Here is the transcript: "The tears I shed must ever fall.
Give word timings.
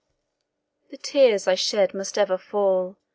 "The 0.89 0.97
tears 0.97 1.47
I 1.47 1.53
shed 1.53 1.93
must 1.93 2.17
ever 2.17 2.39
fall. 2.39 2.97